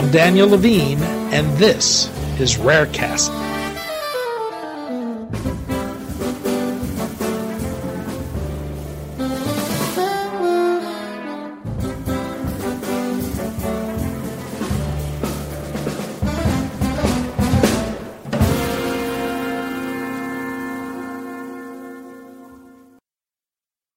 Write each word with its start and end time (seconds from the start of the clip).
I'm 0.00 0.10
Daniel 0.10 0.48
Levine, 0.48 1.02
and 1.30 1.46
this 1.58 2.08
is 2.40 2.56
Rarecast. 2.56 3.28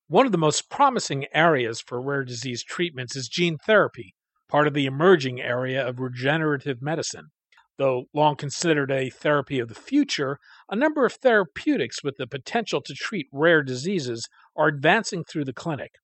One 0.10 0.26
of 0.26 0.34
the 0.34 0.38
most 0.38 0.70
promising 0.70 1.28
areas 1.34 1.80
for 1.80 2.02
rare 2.02 2.26
disease 2.26 2.62
treatments 2.62 3.16
is 3.16 3.30
gene 3.30 3.58
therapy, 3.58 4.14
part 4.54 4.68
of 4.68 4.76
the 4.76 4.86
emerging 4.86 5.42
area 5.42 5.84
of 5.84 6.00
regenerative 6.00 6.80
medicine. 6.80 7.32
Though 7.80 8.04
long 8.14 8.36
considered 8.36 8.92
a 8.92 9.10
therapy 9.10 9.58
of 9.58 9.68
the 9.68 9.74
future, 9.74 10.38
a 10.70 10.76
number 10.76 11.08
of 11.08 11.14
therapeutics 11.14 12.04
with 12.04 12.18
the 12.18 12.28
potential 12.28 12.80
to 12.84 12.94
treat 12.94 13.26
rare 13.32 13.64
diseases 13.64 14.30
are 14.56 14.68
advancing 14.68 15.24
through 15.24 15.46
the 15.46 15.54
clinic. 15.54 15.96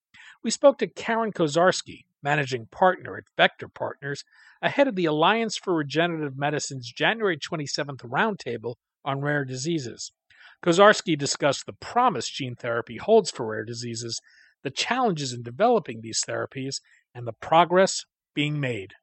We 0.44 0.50
spoke 0.50 0.80
to 0.80 0.88
Karen 0.88 1.32
Kozarsky, 1.32 2.06
managing 2.24 2.66
partner 2.72 3.18
at 3.18 3.26
Vector 3.38 3.68
Partners, 3.68 4.24
ahead 4.64 4.88
of 4.88 4.96
the 4.96 5.06
Alliance 5.06 5.56
for 5.56 5.76
Regenerative 5.76 6.36
Medicine's 6.36 6.92
January 6.92 7.38
27th 7.38 8.00
roundtable 8.00 8.78
on 9.06 9.22
rare 9.22 9.46
diseases. 9.46 10.12
Kozarsky 10.66 11.16
discussed 11.16 11.68
the 11.68 11.74
promise 11.74 12.28
gene 12.28 12.56
therapy 12.56 12.98
holds 12.98 13.30
for 13.30 13.46
rare 13.46 13.64
diseases, 13.64 14.20
the 14.64 14.72
challenges 14.72 15.34
in 15.34 15.44
developing 15.44 16.02
these 16.02 16.24
therapies, 16.28 16.82
and 17.14 17.28
the 17.28 17.34
progress 17.34 18.06
being 18.34 18.60
made. 18.60 18.94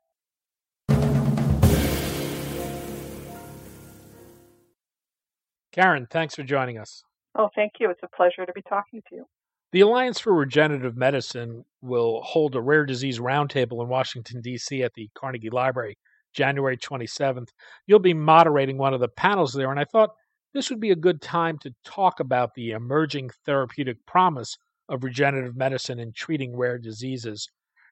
Karen, 5.72 6.06
thanks 6.10 6.34
for 6.34 6.42
joining 6.42 6.78
us. 6.78 7.02
Oh, 7.34 7.50
thank 7.54 7.74
you. 7.80 7.90
It's 7.90 8.02
a 8.02 8.08
pleasure 8.16 8.46
to 8.46 8.52
be 8.52 8.62
talking 8.62 9.02
to 9.10 9.16
you. 9.16 9.26
The 9.72 9.80
Alliance 9.80 10.18
for 10.18 10.32
Regenerative 10.32 10.96
Medicine 10.96 11.64
will 11.82 12.22
hold 12.22 12.54
a 12.54 12.62
rare 12.62 12.86
disease 12.86 13.18
roundtable 13.18 13.82
in 13.82 13.88
Washington, 13.88 14.40
D.C. 14.40 14.82
at 14.82 14.94
the 14.94 15.10
Carnegie 15.14 15.50
Library 15.50 15.98
January 16.32 16.76
27th. 16.76 17.48
You'll 17.86 17.98
be 17.98 18.14
moderating 18.14 18.78
one 18.78 18.94
of 18.94 19.00
the 19.00 19.08
panels 19.08 19.52
there, 19.52 19.70
and 19.70 19.80
I 19.80 19.84
thought 19.84 20.14
this 20.54 20.70
would 20.70 20.80
be 20.80 20.92
a 20.92 20.96
good 20.96 21.20
time 21.20 21.58
to 21.58 21.74
talk 21.84 22.20
about 22.20 22.54
the 22.54 22.70
emerging 22.70 23.30
therapeutic 23.44 24.04
promise 24.06 24.56
of 24.88 25.02
regenerative 25.02 25.56
medicine 25.56 25.98
in 25.98 26.12
treating 26.12 26.56
rare 26.56 26.78
diseases. 26.78 27.48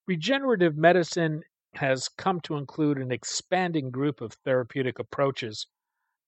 Regenerative 0.06 0.76
medicine 0.76 1.42
has 1.74 2.08
come 2.08 2.40
to 2.40 2.56
include 2.56 2.98
an 2.98 3.10
expanding 3.10 3.90
group 3.90 4.20
of 4.20 4.34
therapeutic 4.44 4.98
approaches. 4.98 5.66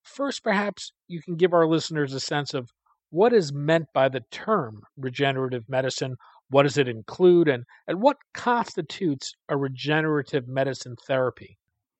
First, 0.02 0.42
perhaps 0.42 0.92
you 1.08 1.20
can 1.20 1.36
give 1.36 1.52
our 1.52 1.66
listeners 1.66 2.12
a 2.14 2.20
sense 2.20 2.54
of 2.54 2.70
what 3.10 3.32
is 3.32 3.52
meant 3.52 3.86
by 3.92 4.08
the 4.08 4.22
term 4.30 4.82
regenerative 4.96 5.68
medicine, 5.68 6.16
what 6.48 6.62
does 6.62 6.78
it 6.78 6.88
include, 6.88 7.48
and, 7.48 7.64
and 7.86 8.00
what 8.00 8.16
constitutes 8.34 9.34
a 9.48 9.56
regenerative 9.56 10.48
medicine 10.48 10.96
therapy? 11.06 11.58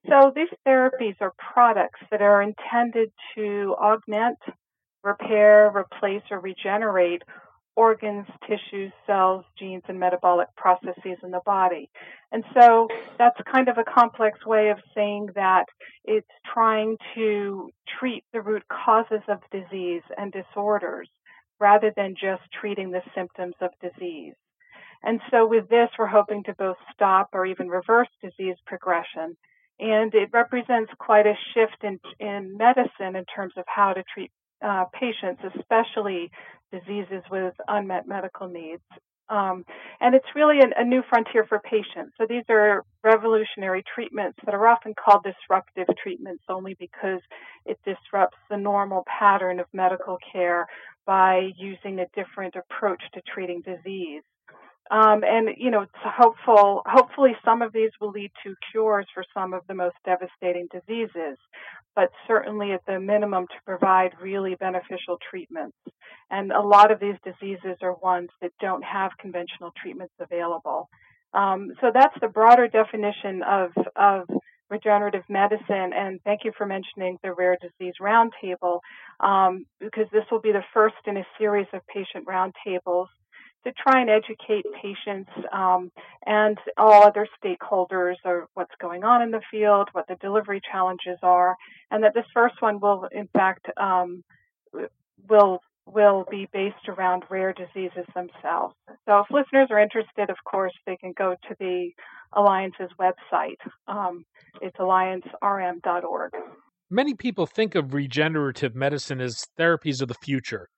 So 0.09 0.33
these 0.35 0.49
therapies 0.67 1.17
are 1.21 1.33
products 1.39 2.01
that 2.11 2.23
are 2.23 2.43
intended 2.43 3.11
to 3.35 3.75
augment, 3.79 4.39
repair, 5.03 5.71
replace, 5.75 6.23
or 6.31 6.41
regenerate 6.41 7.23
organs, 7.77 8.27
tissues, 8.47 8.93
cells, 9.07 9.45
genes, 9.59 9.83
and 9.89 10.01
metabolic 10.01 10.49
processes 10.57 11.19
in 11.23 11.31
the 11.31 11.41
body. 11.45 11.91
And 12.33 12.45
so 12.55 12.89
that's 13.19 13.39
kind 13.51 13.69
of 13.69 13.79
a 13.79 13.85
complex 13.85 14.45
way 14.47 14.71
of 14.71 14.79
saying 14.95 15.29
that 15.35 15.67
it's 16.05 16.27
trying 16.53 16.97
to 17.15 17.71
treat 17.99 18.25
the 18.33 18.41
root 18.41 18.65
causes 18.69 19.23
of 19.29 19.39
disease 19.53 20.03
and 20.17 20.33
disorders 20.33 21.09
rather 21.61 21.93
than 21.97 22.15
just 22.21 22.43
treating 22.59 22.91
the 22.91 23.03
symptoms 23.15 23.55
of 23.61 23.71
disease. 23.81 24.35
And 25.03 25.21
so 25.31 25.47
with 25.47 25.69
this, 25.69 25.89
we're 25.99 26.07
hoping 26.07 26.43
to 26.45 26.55
both 26.55 26.77
stop 26.93 27.29
or 27.33 27.47
even 27.47 27.69
reverse 27.69 28.09
disease 28.23 28.57
progression 28.67 29.37
and 29.79 30.15
it 30.15 30.31
represents 30.33 30.91
quite 30.99 31.27
a 31.27 31.35
shift 31.53 31.85
in, 31.85 32.01
in 32.19 32.57
medicine 32.57 33.15
in 33.17 33.25
terms 33.27 33.53
of 33.57 33.65
how 33.67 33.93
to 33.93 34.03
treat 34.13 34.31
uh, 34.65 34.85
patients, 34.99 35.43
especially 35.59 36.31
diseases 36.73 37.23
with 37.31 37.55
unmet 37.69 38.07
medical 38.07 38.49
needs. 38.49 38.83
Um, 39.29 39.65
and 40.01 40.15
it's 40.15 40.27
really 40.37 40.61
a, 40.61 40.81
a 40.81 40.85
new 40.85 41.03
frontier 41.09 41.45
for 41.49 41.61
patients. 41.61 42.13
So 42.19 42.27
these 42.29 42.45
are 42.49 42.85
revolutionary 43.03 43.83
treatments 43.93 44.39
that 44.45 44.55
are 44.55 44.69
often 44.69 44.95
called 44.95 45.25
disruptive 45.25 45.89
treatments 46.01 46.45
only 46.49 46.77
because 46.79 47.21
it 47.65 47.79
disrupts 47.85 48.37
the 48.51 48.57
normal 48.57 49.05
pattern 49.19 49.59
of 49.59 49.67
medical 49.73 50.17
care 50.33 50.67
by 51.07 51.51
using 51.57 51.99
a 51.99 52.07
different 52.15 52.55
approach 52.55 53.03
to 53.15 53.21
treating 53.33 53.63
disease. 53.63 54.23
Um, 54.91 55.23
and 55.25 55.51
you 55.57 55.71
know, 55.71 55.83
it's 55.83 55.93
hopeful. 55.97 56.83
Hopefully, 56.87 57.33
some 57.45 57.63
of 57.63 57.73
these 57.73 57.91
will 58.01 58.11
lead 58.11 58.31
to 58.45 58.55
cures 58.71 59.07
for 59.13 59.25
some 59.35 59.53
of 59.53 59.63
the 59.69 59.75
most 59.75 59.97
devastating 60.05 60.69
diseases, 60.73 61.39
but 61.95 62.11
certainly, 62.27 62.73
at 62.73 62.85
the 62.87 63.01
minimum, 63.01 63.47
to 63.49 63.55
provide 63.65 64.13
really 64.21 64.55
beneficial 64.55 65.19
treatments. 65.29 65.77
And 66.31 66.53
a 66.53 66.61
lot 66.61 66.91
of 66.91 67.01
these 67.01 67.17
diseases 67.25 67.79
are 67.83 67.95
ones 67.95 68.31
that 68.41 68.53
don't 68.61 68.83
have 68.83 69.13
conventional 69.19 69.73
treatments 69.81 70.15
available. 70.21 70.89
Um, 71.35 71.73
so 71.81 71.91
that's 71.93 72.15
the 72.21 72.29
broader 72.29 72.69
definition 72.69 73.43
of 73.43 73.71
of 73.97 74.29
regenerative 74.71 75.23
medicine. 75.29 75.93
And 75.95 76.21
thank 76.25 76.45
you 76.45 76.53
for 76.57 76.67
mentioning 76.67 77.19
the 77.23 77.33
Rare 77.33 77.57
Disease 77.61 77.95
Roundtable, 78.01 78.81
um, 79.21 79.65
because 79.81 80.07
this 80.13 80.25
will 80.31 80.41
be 80.41 80.53
the 80.53 80.65
first 80.75 80.97
in 81.07 81.17
a 81.17 81.27
series 81.39 81.69
of 81.73 81.87
patient 81.87 82.27
roundtables 82.27 83.07
to 83.67 83.73
try 83.73 84.01
and 84.01 84.09
educate 84.09 84.65
patients 84.81 85.31
um, 85.53 85.91
and 86.25 86.57
all 86.77 87.03
other 87.03 87.27
stakeholders 87.43 88.15
of 88.25 88.45
what's 88.55 88.75
going 88.81 89.03
on 89.03 89.23
in 89.23 89.33
the 89.33 89.41
field, 89.51 89.89
what 89.93 90.07
the 90.07 90.15
delivery 90.21 90.61
challenges 90.71 91.19
are, 91.23 91.57
and 91.91 92.05
that 92.05 92.15
this 92.15 92.25
first 92.33 92.55
one 92.61 92.79
will, 92.79 93.09
in 93.11 93.29
fact, 93.35 93.67
um, 93.77 94.23
will 95.29 95.61
will 95.89 96.25
be 96.29 96.49
based 96.53 96.89
around 96.89 97.23
rare 97.31 97.53
diseases 97.53 98.07
themselves. 98.15 98.75
So, 99.05 99.21
if 99.21 99.27
listeners 99.31 99.69
are 99.71 99.81
interested, 99.81 100.31
of 100.31 100.37
course, 100.45 100.73
they 100.85 100.97
can 100.97 101.13
go 101.17 101.35
to 101.49 101.57
the 101.59 101.91
Alliance's 102.37 102.91
website. 103.01 103.59
Um, 103.89 104.25
it's 104.61 104.77
alliancerm.org. 104.77 106.33
Many 106.91 107.15
people 107.15 107.47
think 107.47 107.75
of 107.75 107.95
regenerative 107.95 108.75
medicine 108.77 109.21
as 109.21 109.45
therapies 109.59 110.03
of 110.03 110.09
the 110.09 110.15
future, 110.23 110.69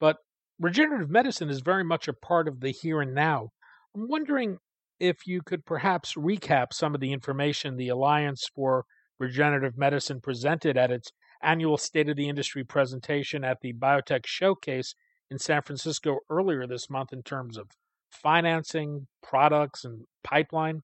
but 0.00 0.16
regenerative 0.60 1.10
medicine 1.10 1.50
is 1.50 1.60
very 1.60 1.84
much 1.84 2.08
a 2.08 2.12
part 2.12 2.48
of 2.48 2.60
the 2.60 2.70
here 2.70 3.00
and 3.00 3.14
now. 3.14 3.50
I'm 3.94 4.08
wondering 4.08 4.58
if 5.00 5.26
you 5.26 5.42
could 5.42 5.64
perhaps 5.64 6.14
recap 6.14 6.72
some 6.72 6.94
of 6.94 7.00
the 7.00 7.12
information 7.12 7.76
the 7.76 7.88
Alliance 7.88 8.48
for 8.54 8.84
Regenerative 9.18 9.76
Medicine 9.76 10.20
presented 10.20 10.76
at 10.76 10.90
its 10.90 11.10
annual 11.42 11.76
State 11.76 12.08
of 12.08 12.16
the 12.16 12.28
Industry 12.28 12.64
presentation 12.64 13.44
at 13.44 13.58
the 13.60 13.72
Biotech 13.72 14.26
Showcase 14.26 14.94
in 15.30 15.38
San 15.38 15.62
Francisco 15.62 16.18
earlier 16.30 16.66
this 16.66 16.90
month 16.90 17.12
in 17.12 17.22
terms 17.22 17.56
of 17.56 17.68
financing, 18.10 19.06
products, 19.22 19.84
and 19.84 20.04
pipeline. 20.24 20.82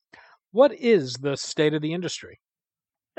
What 0.53 0.73
is 0.73 1.15
the 1.15 1.37
state 1.37 1.75
of 1.75 1.83
the 1.83 1.93
industry? 1.93 2.39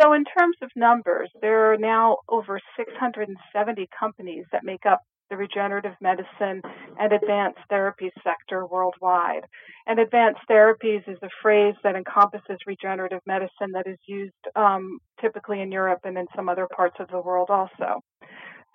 So, 0.02 0.14
in 0.14 0.26
terms 0.26 0.58
of 0.62 0.70
numbers, 0.76 1.30
there 1.42 1.74
are 1.74 1.78
now 1.78 2.18
over 2.30 2.60
670 2.78 3.90
companies 3.98 4.46
that 4.52 4.64
make 4.64 4.86
up 4.86 5.02
the 5.30 5.38
regenerative 5.38 5.96
medicine 6.02 6.62
and 7.00 7.13
advanced 7.13 7.59
therapies 7.72 8.12
sector 8.24 8.66
worldwide. 8.66 9.45
And 9.88 10.00
advanced 10.00 10.42
therapies 10.50 11.07
is 11.07 11.18
a 11.22 11.30
phrase 11.42 11.75
that 11.83 11.95
encompasses 11.95 12.57
regenerative 12.66 13.22
medicine 13.25 13.72
that 13.74 13.88
is 13.88 13.98
used 14.07 14.33
um, 14.56 15.00
typically 15.22 15.62
in 15.62 15.72
Europe 15.72 16.00
and 16.04 16.18
in 16.18 16.27
some 16.36 16.50
other 16.50 16.68
parts 16.75 16.95
of 17.00 17.07
the 17.10 17.22
world 17.22 17.50
also. 17.50 18.01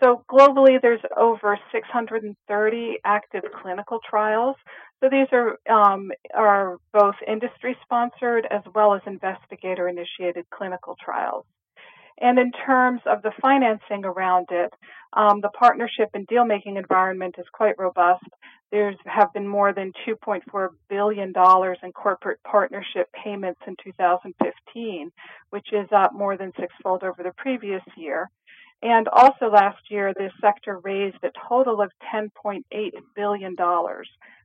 So 0.03 0.25
globally, 0.31 0.81
there's 0.81 1.01
over 1.17 1.59
630 1.73 2.97
active 3.05 3.43
clinical 3.61 3.99
trials. 4.09 4.57
So 5.01 5.11
these 5.11 5.29
are 5.33 5.57
um, 5.71 6.11
are 6.35 6.79
both 6.93 7.17
industry 7.27 7.77
sponsored 7.83 8.47
as 8.51 8.63
well 8.75 8.95
as 8.95 9.03
investigator 9.07 9.89
initiated 9.89 10.47
clinical 10.55 10.97
trials. 11.03 11.45
And 12.21 12.39
in 12.39 12.53
terms 12.53 13.01
of 13.07 13.23
the 13.23 13.33
financing 13.41 14.05
around 14.05 14.49
it, 14.51 14.73
um, 15.15 15.41
the 15.41 15.49
partnership 15.49 16.11
and 16.15 16.27
deal 16.27 16.45
making 16.45 16.77
environment 16.77 17.37
is 17.39 17.47
quite 17.53 17.79
robust. 17.79 18.25
There 18.71 18.95
have 19.07 19.33
been 19.33 19.49
more 19.49 19.73
than 19.73 19.93
$2.4 20.07 20.69
billion 20.89 21.33
in 21.83 21.93
corporate 21.93 22.39
partnership 22.45 23.09
payments 23.13 23.61
in 23.67 23.75
2015, 23.83 25.11
which 25.49 25.67
is 25.73 25.89
up 25.93 26.13
more 26.13 26.37
than 26.37 26.53
sixfold 26.61 27.03
over 27.03 27.23
the 27.23 27.33
previous 27.37 27.83
year. 27.97 28.31
And 28.83 29.09
also 29.09 29.47
last 29.51 29.91
year, 29.91 30.15
this 30.17 30.33
sector 30.41 30.79
raised 30.85 31.19
a 31.23 31.31
total 31.49 31.81
of 31.83 31.91
$10.8 32.15 32.63
billion. 33.17 33.57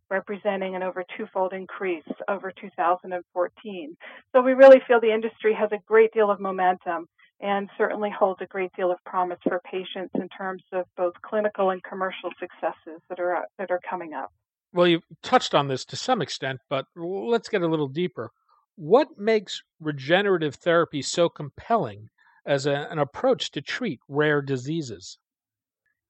representing 0.10 0.76
an 0.76 0.84
over 0.84 1.04
twofold 1.18 1.54
increase 1.54 2.04
over 2.28 2.52
2014. 2.60 3.98
So 4.34 4.42
we 4.42 4.54
really 4.54 4.82
feel 4.88 5.00
the 5.00 5.14
industry 5.14 5.54
has 5.54 5.72
a 5.72 5.80
great 5.88 6.14
deal 6.14 6.32
of 6.32 6.40
momentum 6.40 7.08
and 7.42 7.70
certainly 7.78 8.10
holds 8.10 8.42
a 8.42 8.46
great 8.46 8.72
deal 8.76 8.92
of 8.92 8.98
promise 9.06 9.40
for 9.44 9.62
patients 9.70 10.12
in 10.16 10.30
terms 10.30 10.64
of 10.72 10.86
both 10.96 11.14
clinical 11.22 11.70
and 11.70 11.84
commercial 11.84 12.30
successes 12.40 13.02
that 13.10 13.20
are 13.20 13.46
that 13.58 13.72
are 13.72 13.82
coming 13.90 14.14
up. 14.14 14.32
Well, 14.74 14.88
you 14.88 15.02
touched 15.24 15.56
on 15.56 15.68
this 15.68 15.86
to 15.86 15.96
some 15.96 16.22
extent, 16.22 16.60
but 16.70 16.86
let's 16.96 17.50
get 17.50 17.62
a 17.62 17.68
little 17.68 17.88
deeper. 17.88 18.32
What 18.76 19.18
makes 19.18 19.62
regenerative 19.80 20.56
therapy 20.56 21.02
so 21.02 21.30
compelling 21.30 22.10
as 22.46 22.66
a, 22.66 22.88
an 22.92 23.00
approach 23.00 23.52
to 23.52 23.62
treat 23.62 24.00
rare 24.08 24.42
diseases? 24.42 25.18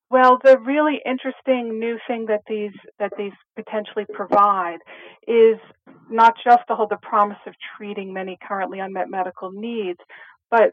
Well, 0.10 0.39
the 0.44 0.57
really 0.60 1.01
interesting 1.06 1.80
new 1.80 1.98
thing 2.07 2.28
that 2.28 2.42
these 2.48 2.74
that 3.00 3.12
these 3.18 3.33
potentially 3.56 4.06
provide 4.13 4.78
is 5.28 5.57
not 6.10 6.36
just 6.44 6.62
to 6.68 6.75
hold 6.75 6.92
the 6.92 6.98
promise 7.01 7.39
of 7.48 7.54
treating 7.75 8.13
many 8.13 8.38
currently 8.48 8.80
unmet 8.80 9.10
medical 9.10 9.51
needs, 9.51 10.00
but 10.51 10.71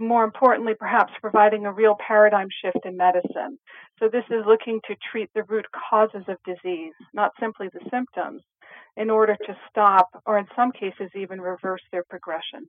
more 0.00 0.24
importantly, 0.24 0.74
perhaps 0.78 1.12
providing 1.20 1.66
a 1.66 1.72
real 1.72 1.96
paradigm 2.06 2.48
shift 2.62 2.84
in 2.84 2.96
medicine. 2.96 3.58
So 3.98 4.08
this 4.08 4.24
is 4.30 4.44
looking 4.46 4.80
to 4.86 4.96
treat 5.10 5.30
the 5.34 5.44
root 5.44 5.66
causes 5.90 6.24
of 6.28 6.36
disease, 6.44 6.94
not 7.12 7.32
simply 7.40 7.68
the 7.72 7.80
symptoms, 7.90 8.42
in 8.96 9.10
order 9.10 9.36
to 9.46 9.56
stop 9.70 10.08
or 10.26 10.38
in 10.38 10.46
some 10.56 10.72
cases 10.72 11.10
even 11.14 11.40
reverse 11.40 11.82
their 11.92 12.04
progression. 12.08 12.68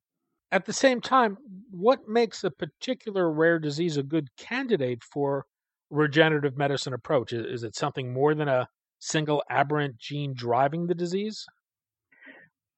At 0.52 0.66
the 0.66 0.74
same 0.74 1.00
time, 1.02 1.38
what 1.70 2.08
makes 2.08 2.44
a 2.44 2.52
particular 2.52 3.32
rare 3.32 3.60
disease 3.60 3.98
a 3.98 4.04
good 4.04 4.30
candidate 4.36 5.04
for 5.04 5.46
regenerative 5.90 6.58
medicine 6.58 6.94
approach? 6.94 7.34
Is 7.34 7.64
it 7.64 7.76
something 7.76 8.12
more 8.12 8.34
than 8.34 8.48
a 8.48 8.68
single 9.00 9.44
aberrant 9.50 9.98
gene 9.98 10.34
driving 10.36 10.88
the 10.88 10.96
disease? 10.96 11.46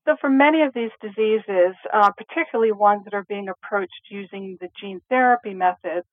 So, 0.08 0.16
for 0.20 0.30
many 0.30 0.64
of 0.64 0.74
these 0.74 0.90
diseases, 1.00 1.76
uh, 1.94 2.10
particularly 2.12 2.72
ones 2.72 3.04
that 3.06 3.14
are 3.14 3.26
being 3.30 3.50
approached 3.50 4.10
using 4.10 4.58
the 4.60 4.70
gene 4.80 5.00
therapy 5.10 5.54
methods, 5.54 6.08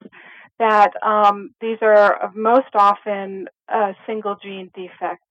that 0.58 0.90
um, 1.02 1.50
these 1.60 1.78
are 1.80 2.30
most 2.34 2.74
often 2.74 3.46
uh, 3.72 3.92
single 4.06 4.36
gene 4.42 4.70
defects. 4.74 5.24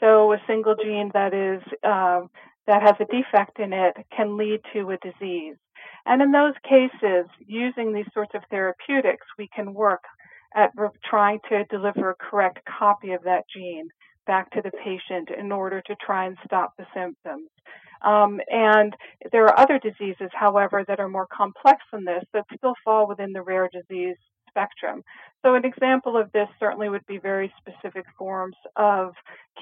So, 0.00 0.32
a 0.32 0.42
single 0.46 0.74
gene 0.74 1.10
that 1.14 1.32
is 1.32 1.62
uh, 1.82 2.20
that 2.66 2.82
has 2.82 2.96
a 3.00 3.06
defect 3.06 3.58
in 3.60 3.72
it 3.72 3.96
can 4.14 4.36
lead 4.36 4.60
to 4.74 4.90
a 4.90 4.98
disease. 4.98 5.56
And 6.04 6.20
in 6.20 6.32
those 6.32 6.54
cases, 6.68 7.26
using 7.46 7.92
these 7.92 8.06
sorts 8.12 8.32
of 8.34 8.42
therapeutics, 8.50 9.26
we 9.38 9.48
can 9.54 9.72
work 9.72 10.02
at 10.54 10.70
trying 11.08 11.38
to 11.48 11.64
deliver 11.64 12.10
a 12.10 12.14
correct 12.14 12.60
copy 12.78 13.12
of 13.12 13.22
that 13.24 13.44
gene 13.54 13.88
back 14.26 14.50
to 14.50 14.62
the 14.62 14.70
patient 14.84 15.30
in 15.36 15.52
order 15.52 15.80
to 15.82 15.96
try 16.04 16.26
and 16.26 16.36
stop 16.44 16.72
the 16.76 16.86
symptoms. 16.94 17.48
Um, 18.06 18.40
and 18.48 18.94
there 19.32 19.44
are 19.46 19.58
other 19.60 19.80
diseases, 19.80 20.30
however, 20.32 20.84
that 20.88 21.00
are 21.00 21.08
more 21.08 21.26
complex 21.26 21.82
than 21.92 22.04
this 22.04 22.24
that 22.32 22.44
still 22.56 22.74
fall 22.84 23.08
within 23.08 23.32
the 23.32 23.42
rare 23.42 23.68
disease 23.72 24.16
spectrum. 24.56 25.02
So 25.44 25.54
an 25.54 25.64
example 25.64 26.16
of 26.16 26.32
this 26.32 26.48
certainly 26.58 26.88
would 26.88 27.06
be 27.06 27.18
very 27.18 27.52
specific 27.58 28.04
forms 28.18 28.56
of 28.76 29.12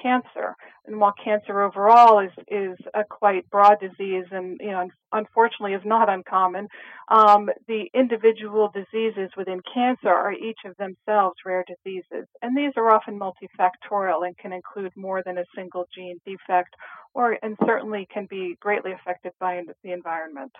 cancer. 0.01 0.55
And 0.87 0.99
while 0.99 1.13
cancer 1.23 1.61
overall 1.61 2.19
is 2.19 2.31
is 2.47 2.77
a 2.93 3.03
quite 3.03 3.47
broad 3.49 3.79
disease 3.79 4.25
and 4.31 4.57
you 4.61 4.71
know 4.71 4.87
unfortunately 5.11 5.73
is 5.73 5.85
not 5.85 6.09
uncommon, 6.09 6.67
um, 7.09 7.49
the 7.67 7.89
individual 7.93 8.71
diseases 8.73 9.29
within 9.37 9.61
cancer 9.73 10.09
are 10.09 10.33
each 10.33 10.59
of 10.65 10.75
themselves 10.77 11.35
rare 11.45 11.65
diseases, 11.67 12.27
and 12.41 12.57
these 12.57 12.71
are 12.77 12.89
often 12.89 13.19
multifactorial 13.19 14.25
and 14.25 14.37
can 14.37 14.53
include 14.53 14.91
more 14.95 15.21
than 15.25 15.37
a 15.37 15.45
single 15.55 15.85
gene 15.93 16.19
defect, 16.25 16.73
or 17.13 17.37
and 17.43 17.57
certainly 17.65 18.07
can 18.11 18.25
be 18.29 18.57
greatly 18.59 18.91
affected 18.91 19.33
by 19.39 19.61
the 19.83 19.91
environment. 19.91 20.51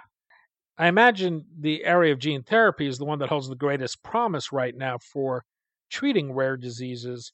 I 0.77 0.87
imagine 0.87 1.45
the 1.57 1.85
area 1.85 2.11
of 2.11 2.19
gene 2.19 2.43
therapy 2.43 2.87
is 2.87 2.97
the 2.97 3.05
one 3.05 3.19
that 3.19 3.29
holds 3.29 3.47
the 3.47 3.55
greatest 3.55 4.03
promise 4.03 4.51
right 4.51 4.75
now 4.75 4.97
for 4.97 5.45
treating 5.89 6.33
rare 6.33 6.57
diseases. 6.57 7.31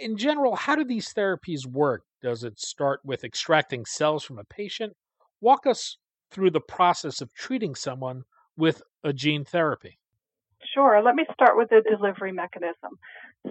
In 0.00 0.16
general, 0.16 0.56
how 0.56 0.74
do 0.74 0.84
these 0.84 1.12
therapies 1.14 1.64
work? 1.64 2.02
Does 2.22 2.42
it 2.42 2.58
start 2.58 3.00
with 3.04 3.22
extracting 3.22 3.84
cells 3.84 4.24
from 4.24 4.38
a 4.38 4.44
patient? 4.44 4.94
Walk 5.40 5.66
us 5.66 5.96
through 6.30 6.50
the 6.50 6.60
process 6.60 7.20
of 7.20 7.32
treating 7.34 7.74
someone 7.74 8.24
with 8.56 8.82
a 9.04 9.12
gene 9.12 9.44
therapy. 9.44 9.98
Sure. 10.74 11.00
Let 11.02 11.14
me 11.14 11.24
start 11.32 11.56
with 11.56 11.70
the 11.70 11.82
delivery 11.88 12.32
mechanism. 12.32 12.98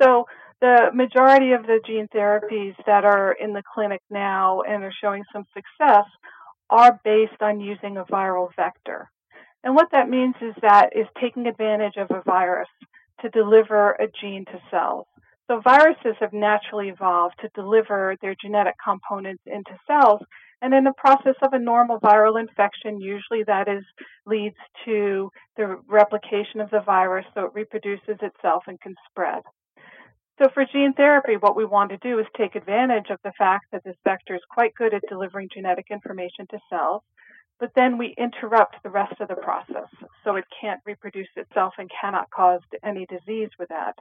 So, 0.02 0.26
the 0.62 0.92
majority 0.94 1.54
of 1.54 1.64
the 1.64 1.80
gene 1.88 2.08
therapies 2.14 2.76
that 2.86 3.06
are 3.06 3.32
in 3.32 3.54
the 3.54 3.64
clinic 3.74 4.02
now 4.10 4.62
and 4.62 4.84
are 4.84 4.94
showing 5.02 5.24
some 5.34 5.46
success 5.54 6.06
are 6.70 7.00
based 7.04 7.42
on 7.42 7.60
using 7.60 7.98
a 7.98 8.06
viral 8.06 8.50
vector. 8.56 9.10
And 9.64 9.76
what 9.76 9.90
that 9.92 10.10
means 10.10 10.36
is 10.42 10.54
that 10.62 10.96
is 10.96 11.08
taking 11.20 11.48
advantage 11.48 11.98
of 11.98 12.10
a 12.12 12.24
virus 12.26 12.70
to 13.22 13.30
deliver 13.30 13.92
a 13.92 14.08
gene 14.22 14.46
to 14.46 14.60
cells. 14.72 15.06
So 15.48 15.62
viruses 15.62 16.16
have 16.20 16.32
naturally 16.32 16.90
evolved 16.90 17.36
to 17.42 17.50
deliver 17.56 18.16
their 18.22 18.36
genetic 18.40 18.76
components 18.84 19.44
into 19.48 19.72
cells. 19.88 20.22
And 20.62 20.74
in 20.74 20.84
the 20.84 20.94
process 20.98 21.36
of 21.42 21.54
a 21.54 21.60
normal 21.60 22.00
viral 22.00 22.40
infection, 22.40 23.02
usually 23.02 23.44
that 23.48 23.68
is 23.68 23.84
leads 24.26 24.58
to 24.86 25.32
the 25.58 25.80
replication 25.88 26.62
of 26.62 26.70
the 26.70 26.82
virus 26.82 27.26
so 27.34 27.46
it 27.46 27.54
reproduces 27.54 28.18
itself 28.22 28.64
and 28.68 28.80
can 28.80 28.96
spread. 29.10 29.42
So 30.40 30.48
for 30.54 30.66
gene 30.66 30.94
therapy, 30.94 31.36
what 31.36 31.58
we 31.58 31.66
want 31.66 31.90
to 31.90 31.98
do 31.98 32.18
is 32.18 32.26
take 32.38 32.56
advantage 32.56 33.10
of 33.10 33.20
the 33.26 33.34
fact 33.38 33.66
that 33.74 33.84
this 33.84 33.98
vector 34.06 34.36
is 34.36 34.42
quite 34.50 34.74
good 34.74 34.94
at 34.94 35.02
delivering 35.10 35.50
genetic 35.54 35.88
information 35.92 36.48
to 36.52 36.60
cells, 36.70 37.04
but 37.60 37.72
then 37.76 37.98
we 37.98 38.16
interrupt 38.18 38.82
the 38.82 38.90
rest 38.90 39.20
of 39.20 39.28
the 39.28 39.36
process 39.36 39.90
so 40.24 40.38
it 40.38 40.46
can't 40.62 40.80
reproduce 40.86 41.28
itself 41.36 41.74
and 41.78 41.92
cannot 42.02 42.30
cause 42.32 42.62
any 42.86 43.06
disease 43.08 43.50
with 43.60 43.68
that. 43.68 43.96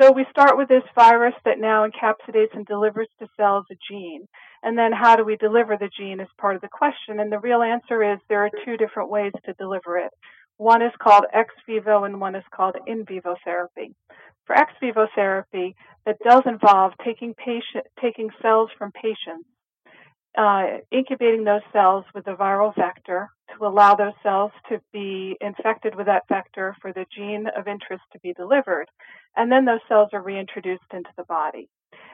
So 0.00 0.10
we 0.10 0.24
start 0.30 0.56
with 0.56 0.68
this 0.68 0.84
virus 0.94 1.34
that 1.44 1.60
now 1.60 1.86
encapsulates 1.86 2.54
and 2.54 2.64
delivers 2.64 3.08
to 3.18 3.28
cells 3.36 3.66
a 3.70 3.74
gene. 3.90 4.26
And 4.62 4.78
then 4.78 4.92
how 4.92 5.16
do 5.16 5.24
we 5.24 5.36
deliver 5.36 5.76
the 5.76 5.90
gene 5.94 6.20
is 6.20 6.28
part 6.38 6.56
of 6.56 6.62
the 6.62 6.68
question. 6.68 7.20
And 7.20 7.30
the 7.30 7.38
real 7.38 7.62
answer 7.62 8.02
is 8.02 8.18
there 8.28 8.42
are 8.42 8.50
two 8.64 8.78
different 8.78 9.10
ways 9.10 9.32
to 9.44 9.52
deliver 9.58 9.98
it. 9.98 10.12
One 10.62 10.80
is 10.80 10.92
called 11.02 11.24
ex 11.32 11.52
vivo 11.66 12.04
and 12.04 12.20
one 12.20 12.36
is 12.36 12.44
called 12.54 12.76
in 12.86 13.04
vivo 13.04 13.34
therapy 13.44 13.96
for 14.46 14.54
ex 14.56 14.72
vivo 14.80 15.08
therapy 15.12 15.74
that 16.06 16.20
does 16.24 16.42
involve 16.46 16.92
taking 17.04 17.34
patient 17.34 17.84
taking 18.00 18.30
cells 18.40 18.70
from 18.78 18.92
patients, 18.92 19.48
uh, 20.38 20.78
incubating 20.92 21.42
those 21.42 21.62
cells 21.72 22.04
with 22.14 22.28
a 22.28 22.34
viral 22.34 22.72
vector 22.76 23.28
to 23.58 23.66
allow 23.66 23.96
those 23.96 24.12
cells 24.22 24.52
to 24.68 24.80
be 24.92 25.36
infected 25.40 25.96
with 25.96 26.06
that 26.06 26.28
vector 26.28 26.76
for 26.80 26.92
the 26.92 27.06
gene 27.12 27.48
of 27.56 27.66
interest 27.66 28.04
to 28.12 28.20
be 28.20 28.32
delivered, 28.32 28.86
and 29.36 29.50
then 29.50 29.64
those 29.64 29.80
cells 29.88 30.10
are 30.12 30.22
reintroduced 30.22 30.92
into 30.94 31.10
the 31.16 31.24
body. 31.24 31.68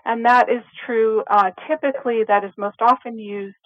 And 0.06 0.25
that 0.25 0.49
is 0.49 0.62
true. 0.87 1.22
Uh, 1.30 1.50
typically, 1.68 2.25
that 2.26 2.44
is 2.44 2.52
most 2.56 2.80
often 2.80 3.18
used 3.18 3.56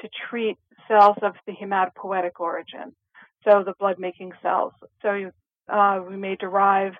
to 0.00 0.08
treat 0.28 0.56
cells 0.88 1.16
of 1.22 1.34
the 1.46 1.52
hematopoietic 1.52 2.40
origin, 2.40 2.92
so 3.44 3.62
the 3.64 3.74
blood-making 3.78 4.32
cells. 4.42 4.72
So 5.02 5.30
uh, 5.68 6.00
we 6.08 6.16
may 6.16 6.36
derive 6.36 6.92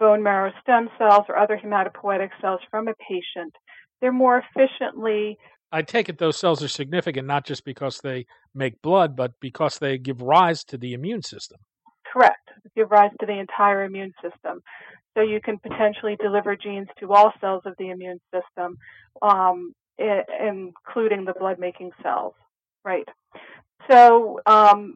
bone 0.00 0.22
marrow 0.22 0.50
stem 0.62 0.88
cells 0.98 1.26
or 1.28 1.36
other 1.36 1.60
hematopoietic 1.62 2.30
cells 2.40 2.60
from 2.70 2.88
a 2.88 2.94
patient, 3.08 3.54
they're 4.00 4.12
more 4.12 4.42
efficiently. 4.56 5.38
I 5.70 5.82
take 5.82 6.08
it 6.08 6.18
those 6.18 6.38
cells 6.38 6.62
are 6.64 6.68
significant 6.68 7.28
not 7.28 7.44
just 7.44 7.64
because 7.64 7.98
they 7.98 8.26
make 8.54 8.80
blood, 8.82 9.14
but 9.14 9.32
because 9.40 9.78
they 9.78 9.98
give 9.98 10.20
rise 10.20 10.64
to 10.64 10.78
the 10.78 10.94
immune 10.94 11.22
system. 11.22 11.58
Correct. 12.12 12.50
They 12.64 12.70
give 12.74 12.90
rise 12.90 13.12
to 13.20 13.26
the 13.26 13.38
entire 13.38 13.84
immune 13.84 14.12
system. 14.20 14.62
So 15.14 15.22
you 15.22 15.40
can 15.40 15.58
potentially 15.58 16.16
deliver 16.16 16.56
genes 16.56 16.88
to 16.98 17.12
all 17.12 17.32
cells 17.40 17.62
of 17.66 17.74
the 17.78 17.90
immune 17.90 18.20
system, 18.32 18.78
um, 19.22 19.74
including 19.98 21.24
the 21.24 21.34
blood 21.38 21.58
making 21.58 21.90
cells. 22.02 22.34
Right. 22.84 23.08
So, 23.90 24.40
um, 24.46 24.94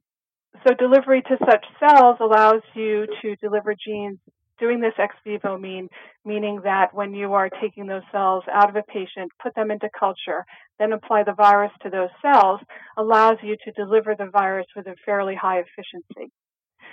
so 0.66 0.74
delivery 0.74 1.22
to 1.22 1.36
such 1.48 1.64
cells 1.78 2.16
allows 2.20 2.62
you 2.74 3.06
to 3.22 3.36
deliver 3.36 3.74
genes 3.74 4.18
doing 4.58 4.80
this 4.80 4.94
ex 4.98 5.14
vivo 5.24 5.58
mean 5.58 5.88
meaning 6.24 6.60
that 6.64 6.94
when 6.94 7.12
you 7.12 7.32
are 7.32 7.50
taking 7.60 7.86
those 7.86 8.02
cells 8.12 8.44
out 8.52 8.70
of 8.70 8.76
a 8.76 8.82
patient, 8.84 9.30
put 9.42 9.54
them 9.54 9.70
into 9.70 9.88
culture, 9.98 10.44
then 10.78 10.92
apply 10.92 11.22
the 11.24 11.34
virus 11.34 11.72
to 11.82 11.90
those 11.90 12.08
cells, 12.22 12.60
allows 12.96 13.36
you 13.42 13.56
to 13.64 13.72
deliver 13.72 14.14
the 14.14 14.30
virus 14.32 14.66
with 14.76 14.86
a 14.86 14.94
fairly 15.04 15.34
high 15.34 15.58
efficiency. 15.58 16.32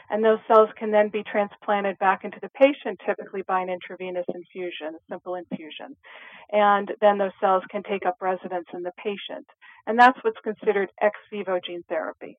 And 0.10 0.26
those 0.26 0.40
cells 0.48 0.70
can 0.78 0.92
then 0.92 1.10
be 1.10 1.24
transplanted 1.24 1.98
back 2.00 2.26
into 2.26 2.40
the 2.42 2.50
patient, 2.50 3.00
typically 3.06 3.44
by 3.48 3.62
an 3.62 3.70
intravenous 3.70 4.26
infusion, 4.34 4.96
a 4.96 5.00
simple 5.10 5.36
infusion. 5.36 5.96
And 6.52 6.92
then 7.00 7.18
those 7.18 7.32
cells 7.40 7.64
can 7.72 7.84
take 7.84 8.06
up 8.06 8.16
residence 8.20 8.68
in 8.74 8.84
the 8.84 8.92
patient. 8.98 9.46
And 9.88 9.98
that's 9.98 10.20
what's 10.24 10.42
considered 10.44 10.90
ex 11.02 11.16
vivo 11.32 11.60
gene 11.66 11.84
therapy. 11.88 12.38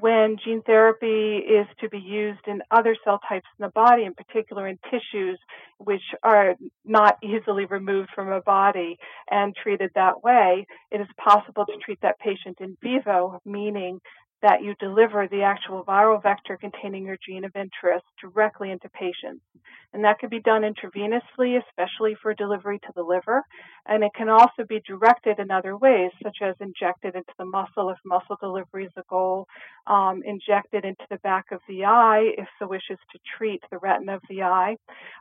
When 0.00 0.36
gene 0.44 0.62
therapy 0.62 1.38
is 1.38 1.66
to 1.80 1.88
be 1.88 1.98
used 1.98 2.46
in 2.46 2.60
other 2.70 2.94
cell 3.04 3.20
types 3.26 3.46
in 3.58 3.64
the 3.64 3.70
body, 3.70 4.04
in 4.04 4.12
particular 4.12 4.68
in 4.68 4.78
tissues 4.90 5.38
which 5.78 6.02
are 6.22 6.56
not 6.84 7.16
easily 7.22 7.64
removed 7.64 8.10
from 8.14 8.28
a 8.28 8.42
body 8.42 8.98
and 9.30 9.56
treated 9.56 9.90
that 9.94 10.22
way, 10.22 10.66
it 10.90 11.00
is 11.00 11.06
possible 11.16 11.64
to 11.64 11.72
treat 11.82 12.00
that 12.02 12.18
patient 12.18 12.58
in 12.60 12.76
vivo, 12.82 13.40
meaning 13.46 13.98
that 14.42 14.62
you 14.62 14.74
deliver 14.78 15.26
the 15.26 15.42
actual 15.42 15.84
viral 15.84 16.22
vector 16.22 16.56
containing 16.56 17.04
your 17.04 17.18
gene 17.26 17.44
of 17.44 17.56
interest 17.56 18.04
directly 18.20 18.70
into 18.70 18.88
patients. 18.90 19.42
And 19.92 20.04
that 20.04 20.18
can 20.18 20.28
be 20.28 20.40
done 20.40 20.62
intravenously, 20.62 21.60
especially 21.66 22.14
for 22.20 22.34
delivery 22.34 22.78
to 22.80 22.92
the 22.94 23.02
liver. 23.02 23.42
And 23.86 24.04
it 24.04 24.10
can 24.14 24.28
also 24.28 24.64
be 24.68 24.82
directed 24.86 25.38
in 25.38 25.50
other 25.50 25.76
ways, 25.76 26.10
such 26.22 26.38
as 26.42 26.54
injected 26.60 27.14
into 27.14 27.32
the 27.38 27.46
muscle 27.46 27.88
if 27.88 27.96
muscle 28.04 28.36
delivery 28.40 28.84
is 28.84 28.92
a 28.96 29.02
goal, 29.08 29.46
um, 29.86 30.22
injected 30.24 30.84
into 30.84 31.04
the 31.10 31.16
back 31.18 31.46
of 31.52 31.60
the 31.68 31.84
eye 31.86 32.32
if 32.36 32.48
the 32.60 32.68
wish 32.68 32.90
is 32.90 32.98
to 33.12 33.18
treat 33.36 33.62
the 33.70 33.78
retina 33.78 34.16
of 34.16 34.22
the 34.28 34.42
eye, 34.42 34.76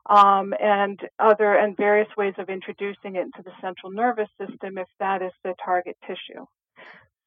um, 0.10 0.54
and 0.60 1.00
other 1.18 1.56
and 1.56 1.78
various 1.78 2.10
ways 2.18 2.34
of 2.38 2.50
introducing 2.50 3.16
it 3.16 3.22
into 3.22 3.42
the 3.44 3.52
central 3.62 3.92
nervous 3.92 4.30
system 4.38 4.78
if 4.78 4.88
that 5.00 5.22
is 5.22 5.32
the 5.44 5.54
target 5.64 5.96
tissue. 6.06 6.46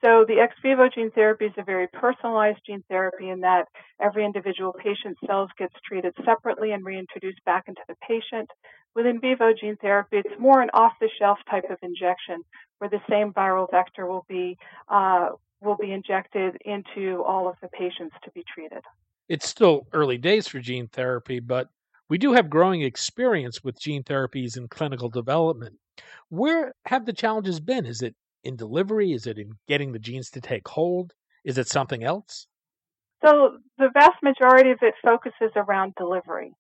So 0.03 0.25
the 0.27 0.41
ex 0.41 0.55
vivo 0.63 0.89
gene 0.89 1.11
therapy 1.11 1.47
is 1.47 1.53
a 1.59 1.63
very 1.63 1.87
personalized 1.89 2.61
gene 2.67 2.83
therapy 2.89 3.29
in 3.29 3.41
that 3.41 3.67
every 4.01 4.25
individual 4.25 4.73
patient's 4.73 5.21
cells 5.27 5.51
gets 5.59 5.75
treated 5.87 6.15
separately 6.25 6.73
and 6.73 6.85
reintroduced 6.85 7.45
back 7.45 7.65
into 7.69 7.83
the 7.87 7.97
patient. 8.09 8.49
With 8.95 9.07
in 9.07 9.21
vivo 9.21 9.53
gene 9.53 9.77
therapy, 9.77 10.19
it's 10.19 10.41
more 10.41 10.63
an 10.63 10.71
off-the-shelf 10.73 11.39
type 11.51 11.71
of 11.71 11.77
injection 11.83 12.43
where 12.79 12.91
the 12.91 13.01
same 13.11 13.33
viral 13.33 13.71
vector 13.71 14.07
will 14.07 14.25
be 14.29 14.57
uh, 14.89 15.31
will 15.61 15.77
be 15.77 15.93
injected 15.93 16.57
into 16.65 17.23
all 17.23 17.47
of 17.47 17.57
the 17.61 17.69
patients 17.69 18.17
to 18.25 18.31
be 18.31 18.43
treated. 18.53 18.83
It's 19.29 19.47
still 19.47 19.87
early 19.93 20.17
days 20.17 20.49
for 20.49 20.61
gene 20.61 20.89
therapy, 20.89 21.41
but 21.41 21.69
we 22.09 22.17
do 22.17 22.33
have 22.33 22.49
growing 22.49 22.83
experience 22.83 23.63
with 23.63 23.79
gene 23.79 24.03
therapies 24.03 24.57
in 24.57 24.67
clinical 24.69 25.11
development. 25.11 25.77
Where 26.31 26.75
have 26.87 27.05
the 27.05 27.13
challenges 27.13 27.61
been? 27.61 27.85
Is 27.85 28.01
it 28.01 28.17
in 28.45 28.57
delivery? 28.57 29.13
Is 29.13 29.27
it 29.27 29.39
in 29.39 29.53
getting 29.69 29.93
the 29.93 29.99
genes 29.99 30.31
to 30.31 30.41
take 30.41 30.67
hold? 30.69 31.13
Is 31.45 31.59
it 31.59 31.69
something 31.69 32.05
else? 32.05 32.47
So 33.25 33.59
the 33.79 33.91
vast 33.93 34.23
majority 34.23 34.71
of 34.71 34.79
it 34.83 34.95
focuses 35.07 35.53
around 35.57 35.95
delivery. 35.97 36.53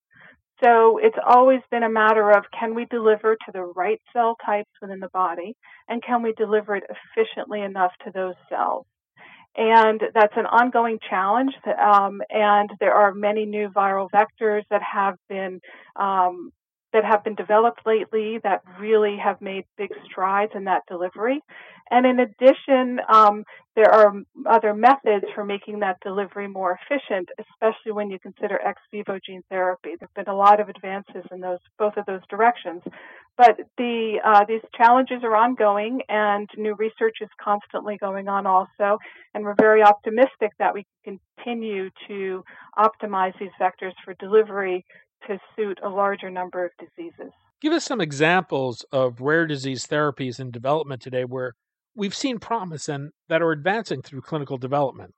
So 0.62 0.98
it's 0.98 1.16
always 1.26 1.60
been 1.70 1.82
a 1.82 1.90
matter 1.90 2.30
of 2.30 2.44
can 2.58 2.74
we 2.74 2.84
deliver 2.90 3.34
to 3.34 3.52
the 3.52 3.62
right 3.62 4.00
cell 4.12 4.36
types 4.44 4.70
within 4.82 5.00
the 5.00 5.08
body 5.08 5.56
and 5.88 6.02
can 6.02 6.22
we 6.22 6.34
deliver 6.34 6.76
it 6.76 6.84
efficiently 7.16 7.62
enough 7.62 7.92
to 8.04 8.12
those 8.12 8.34
cells? 8.50 8.84
And 9.56 10.00
that's 10.14 10.36
an 10.36 10.46
ongoing 10.46 10.98
challenge. 11.08 11.52
Um, 11.66 12.20
and 12.28 12.70
there 12.78 12.94
are 12.94 13.14
many 13.14 13.46
new 13.46 13.68
viral 13.68 14.08
vectors 14.14 14.62
that 14.70 14.82
have 14.82 15.16
been 15.28 15.60
um, 15.96 16.52
that 16.92 17.04
have 17.04 17.22
been 17.24 17.34
developed 17.34 17.80
lately 17.86 18.38
that 18.42 18.62
really 18.78 19.16
have 19.16 19.40
made 19.40 19.64
big 19.76 19.90
strides 20.04 20.52
in 20.54 20.64
that 20.64 20.82
delivery. 20.88 21.40
And 21.90 22.06
in 22.06 22.20
addition, 22.20 23.00
um, 23.08 23.44
there 23.76 23.92
are 23.92 24.12
other 24.48 24.74
methods 24.74 25.24
for 25.34 25.44
making 25.44 25.80
that 25.80 25.98
delivery 26.02 26.48
more 26.48 26.78
efficient, 26.82 27.28
especially 27.38 27.92
when 27.92 28.10
you 28.10 28.18
consider 28.18 28.60
ex 28.60 28.80
vivo 28.92 29.18
gene 29.24 29.42
therapy. 29.48 29.90
There 29.98 30.08
have 30.14 30.26
been 30.26 30.32
a 30.32 30.36
lot 30.36 30.60
of 30.60 30.68
advances 30.68 31.24
in 31.32 31.40
those 31.40 31.58
both 31.78 31.96
of 31.96 32.06
those 32.06 32.20
directions. 32.28 32.82
But 33.36 33.56
the 33.78 34.18
uh, 34.24 34.44
these 34.46 34.60
challenges 34.76 35.22
are 35.22 35.34
ongoing, 35.34 36.02
and 36.08 36.48
new 36.56 36.74
research 36.74 37.18
is 37.20 37.28
constantly 37.42 37.96
going 37.96 38.28
on 38.28 38.46
also. 38.46 38.98
And 39.34 39.44
we're 39.44 39.54
very 39.58 39.82
optimistic 39.82 40.50
that 40.58 40.74
we 40.74 40.84
continue 41.04 41.90
to 42.08 42.44
optimize 42.76 43.32
these 43.38 43.50
vectors 43.60 43.94
for 44.04 44.14
delivery 44.14 44.84
to 45.26 45.38
suit 45.56 45.78
a 45.82 45.88
larger 45.88 46.30
number 46.30 46.64
of 46.64 46.70
diseases. 46.78 47.32
Give 47.60 47.72
us 47.72 47.84
some 47.84 48.00
examples 48.00 48.84
of 48.90 49.20
rare 49.20 49.46
disease 49.46 49.86
therapies 49.86 50.40
in 50.40 50.50
development 50.50 51.02
today 51.02 51.24
where 51.24 51.54
we've 51.94 52.14
seen 52.14 52.38
promise 52.38 52.88
and 52.88 53.10
that 53.28 53.42
are 53.42 53.52
advancing 53.52 54.02
through 54.02 54.22
clinical 54.22 54.56
development. 54.56 55.14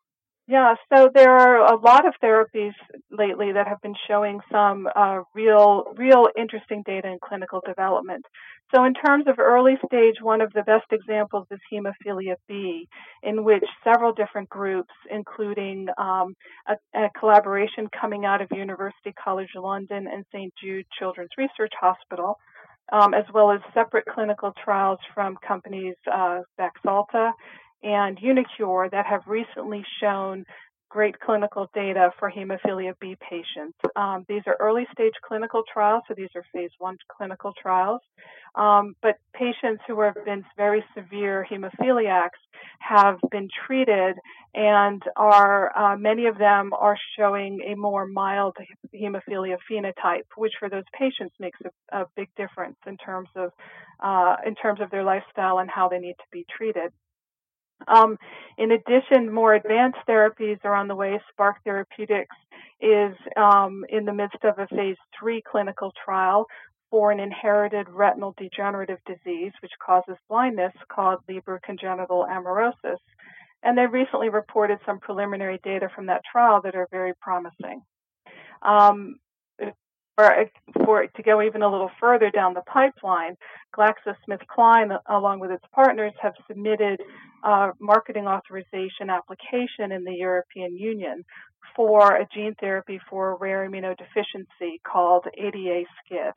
Yeah, 0.48 0.74
so 0.92 1.08
there 1.14 1.30
are 1.30 1.72
a 1.72 1.78
lot 1.78 2.06
of 2.06 2.14
therapies 2.22 2.72
lately 3.12 3.52
that 3.52 3.68
have 3.68 3.80
been 3.80 3.94
showing 4.08 4.40
some 4.50 4.88
uh, 4.94 5.20
real, 5.34 5.84
real 5.96 6.26
interesting 6.36 6.82
data 6.84 7.08
in 7.08 7.18
clinical 7.22 7.60
development. 7.64 8.24
So, 8.74 8.84
in 8.84 8.94
terms 8.94 9.26
of 9.28 9.38
early 9.38 9.74
stage, 9.86 10.16
one 10.20 10.40
of 10.40 10.52
the 10.52 10.62
best 10.62 10.86
examples 10.90 11.46
is 11.50 11.60
hemophilia 11.72 12.36
B, 12.48 12.88
in 13.22 13.44
which 13.44 13.62
several 13.84 14.12
different 14.12 14.48
groups, 14.48 14.92
including 15.10 15.88
um, 15.98 16.34
a, 16.66 16.74
a, 16.94 17.10
collaboration 17.18 17.86
coming 18.00 18.24
out 18.24 18.40
of 18.40 18.48
University 18.50 19.12
College 19.22 19.50
London 19.54 20.08
and 20.10 20.24
St. 20.34 20.52
Jude 20.60 20.86
Children's 20.98 21.30
Research 21.36 21.72
Hospital, 21.78 22.38
um, 22.92 23.14
as 23.14 23.24
well 23.32 23.52
as 23.52 23.60
separate 23.74 24.06
clinical 24.06 24.52
trials 24.64 24.98
from 25.14 25.36
companies 25.46 25.94
uh, 26.12 26.40
Baxalta 26.58 27.32
and 27.82 28.18
uniQure 28.18 28.90
that 28.90 29.06
have 29.06 29.22
recently 29.26 29.84
shown 30.00 30.44
great 30.92 31.18
clinical 31.20 31.70
data 31.74 32.10
for 32.18 32.30
hemophilia 32.30 32.92
B 33.00 33.16
patients. 33.28 33.78
Um, 33.96 34.26
these 34.28 34.42
are 34.46 34.56
early 34.60 34.86
stage 34.92 35.14
clinical 35.26 35.62
trials, 35.72 36.02
so 36.06 36.14
these 36.14 36.28
are 36.36 36.44
phase 36.52 36.70
one 36.78 36.98
clinical 37.16 37.54
trials. 37.60 38.02
Um, 38.54 38.94
but 39.00 39.14
patients 39.34 39.82
who 39.86 39.98
have 40.02 40.16
been 40.26 40.44
very 40.54 40.84
severe 40.94 41.46
hemophiliacs 41.50 42.40
have 42.80 43.18
been 43.30 43.48
treated 43.66 44.16
and 44.54 45.02
are, 45.16 45.74
uh, 45.74 45.96
many 45.96 46.26
of 46.26 46.36
them 46.36 46.72
are 46.78 46.98
showing 47.18 47.60
a 47.66 47.74
more 47.74 48.06
mild 48.06 48.54
hemophilia 48.94 49.56
phenotype, 49.70 50.28
which 50.36 50.52
for 50.58 50.68
those 50.68 50.84
patients 50.98 51.34
makes 51.40 51.58
a, 51.64 52.00
a 52.00 52.06
big 52.14 52.28
difference 52.36 52.76
in 52.86 52.98
terms 52.98 53.30
of, 53.34 53.50
uh, 54.00 54.36
in 54.46 54.54
terms 54.56 54.80
of 54.82 54.90
their 54.90 55.04
lifestyle 55.04 55.58
and 55.60 55.70
how 55.70 55.88
they 55.88 55.98
need 55.98 56.16
to 56.18 56.28
be 56.30 56.44
treated. 56.54 56.92
Um, 57.88 58.16
in 58.58 58.72
addition, 58.72 59.32
more 59.32 59.54
advanced 59.54 59.98
therapies 60.08 60.58
are 60.64 60.74
on 60.74 60.88
the 60.88 60.94
way. 60.94 61.20
Spark 61.30 61.56
Therapeutics 61.64 62.36
is 62.80 63.14
um, 63.36 63.84
in 63.88 64.04
the 64.04 64.12
midst 64.12 64.44
of 64.44 64.58
a 64.58 64.66
phase 64.68 64.96
three 65.18 65.42
clinical 65.50 65.92
trial 66.04 66.46
for 66.90 67.10
an 67.10 67.20
inherited 67.20 67.88
retinal 67.88 68.34
degenerative 68.36 68.98
disease, 69.06 69.52
which 69.62 69.72
causes 69.84 70.16
blindness, 70.28 70.74
called 70.90 71.20
Leber 71.28 71.58
congenital 71.62 72.26
amaurosis. 72.30 72.98
And 73.62 73.78
they 73.78 73.86
recently 73.86 74.28
reported 74.28 74.78
some 74.84 74.98
preliminary 74.98 75.58
data 75.64 75.88
from 75.94 76.06
that 76.06 76.22
trial 76.30 76.60
that 76.62 76.74
are 76.74 76.88
very 76.90 77.12
promising. 77.20 77.82
Um, 78.60 79.16
for, 80.16 80.46
for 80.84 81.06
to 81.06 81.22
go 81.22 81.42
even 81.42 81.62
a 81.62 81.70
little 81.70 81.90
further 82.00 82.30
down 82.30 82.54
the 82.54 82.62
pipeline, 82.62 83.36
GlaxoSmithKline, 83.76 84.98
along 85.08 85.40
with 85.40 85.50
its 85.50 85.64
partners, 85.74 86.12
have 86.20 86.34
submitted 86.46 87.00
a 87.44 87.70
marketing 87.80 88.26
authorization 88.26 89.10
application 89.10 89.92
in 89.92 90.04
the 90.04 90.14
European 90.14 90.76
Union 90.76 91.24
for 91.74 92.16
a 92.16 92.26
gene 92.34 92.54
therapy 92.60 93.00
for 93.08 93.32
a 93.32 93.36
rare 93.36 93.68
immunodeficiency 93.68 94.82
called 94.84 95.26
ADA-SCID. 95.38 96.34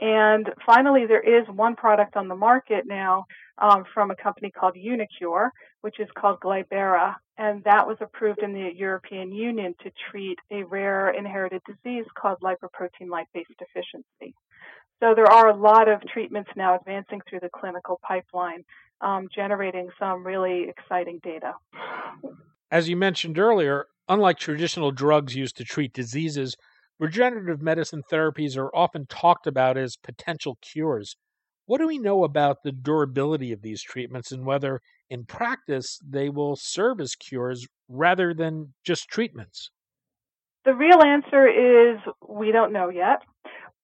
And 0.00 0.50
finally, 0.66 1.06
there 1.06 1.20
is 1.20 1.46
one 1.48 1.76
product 1.76 2.16
on 2.16 2.26
the 2.26 2.34
market 2.34 2.84
now 2.86 3.26
um, 3.62 3.84
from 3.94 4.10
a 4.10 4.16
company 4.16 4.50
called 4.50 4.74
uniQure, 4.74 5.48
which 5.82 6.00
is 6.00 6.08
called 6.18 6.40
Glybera, 6.40 7.14
and 7.38 7.62
that 7.64 7.86
was 7.86 7.96
approved 8.00 8.40
in 8.42 8.52
the 8.52 8.70
European 8.74 9.32
Union 9.32 9.74
to 9.84 9.90
treat 10.10 10.38
a 10.50 10.64
rare 10.64 11.10
inherited 11.10 11.62
disease 11.64 12.04
called 12.20 12.38
lipoprotein 12.42 13.06
lipase 13.06 13.46
deficiency. 13.58 14.34
So 15.00 15.14
there 15.14 15.30
are 15.30 15.48
a 15.48 15.56
lot 15.56 15.88
of 15.88 16.00
treatments 16.12 16.50
now 16.56 16.76
advancing 16.76 17.20
through 17.28 17.40
the 17.40 17.48
clinical 17.48 18.00
pipeline, 18.06 18.64
um, 19.00 19.28
generating 19.34 19.88
some 19.98 20.26
really 20.26 20.68
exciting 20.68 21.20
data. 21.22 21.54
As 22.70 22.88
you 22.88 22.96
mentioned 22.96 23.38
earlier, 23.38 23.86
unlike 24.08 24.38
traditional 24.38 24.90
drugs 24.90 25.36
used 25.36 25.56
to 25.56 25.64
treat 25.64 25.92
diseases, 25.92 26.56
regenerative 26.98 27.62
medicine 27.62 28.02
therapies 28.10 28.56
are 28.56 28.74
often 28.74 29.06
talked 29.06 29.46
about 29.46 29.76
as 29.76 29.96
potential 29.96 30.58
cures. 30.62 31.16
What 31.72 31.80
do 31.80 31.86
we 31.86 31.96
know 31.96 32.24
about 32.24 32.62
the 32.62 32.70
durability 32.70 33.50
of 33.50 33.62
these 33.62 33.82
treatments 33.82 34.30
and 34.30 34.44
whether, 34.44 34.82
in 35.08 35.24
practice, 35.24 35.98
they 36.06 36.28
will 36.28 36.54
serve 36.54 37.00
as 37.00 37.14
cures 37.14 37.66
rather 37.88 38.34
than 38.34 38.74
just 38.84 39.08
treatments? 39.08 39.70
The 40.66 40.74
real 40.74 41.00
answer 41.02 41.48
is 41.48 41.96
we 42.28 42.52
don't 42.52 42.74
know 42.74 42.90
yet 42.90 43.22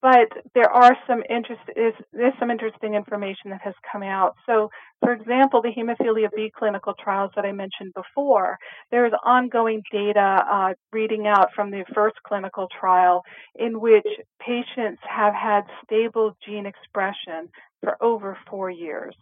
but 0.01 0.29
there 0.55 0.69
are 0.69 0.95
some 1.07 1.23
interest 1.29 1.61
is 1.75 1.93
there's 2.13 2.33
some 2.39 2.49
interesting 2.49 2.93
information 2.93 3.49
that 3.51 3.61
has 3.61 3.73
come 3.91 4.03
out. 4.03 4.35
So, 4.45 4.69
for 5.01 5.11
example, 5.11 5.61
the 5.61 5.71
hemophilia 5.71 6.29
B 6.35 6.51
clinical 6.57 6.93
trials 7.01 7.31
that 7.35 7.45
I 7.45 7.51
mentioned 7.51 7.93
before, 7.93 8.57
there 8.91 9.05
is 9.05 9.13
ongoing 9.25 9.81
data 9.91 10.43
uh, 10.51 10.73
reading 10.91 11.27
out 11.27 11.49
from 11.53 11.71
the 11.71 11.83
first 11.93 12.15
clinical 12.25 12.67
trial 12.79 13.23
in 13.55 13.79
which 13.79 14.07
patients 14.39 15.01
have 15.07 15.33
had 15.33 15.63
stable 15.83 16.37
gene 16.45 16.65
expression 16.65 17.49
for 17.81 17.97
over 18.01 18.37
four 18.49 18.69
years. 18.69 19.15